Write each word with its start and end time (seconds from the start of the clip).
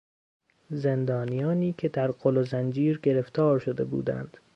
زندانیانی 0.69 1.73
که 1.73 1.89
در 1.89 2.11
قل 2.11 2.37
و 2.37 2.43
زنجیر 2.43 2.99
گرفتار 3.03 3.59
شده 3.59 3.83
بودند 3.83 4.37